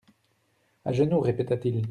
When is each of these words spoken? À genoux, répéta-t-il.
À 0.83 0.93
genoux, 0.93 1.19
répéta-t-il. 1.19 1.79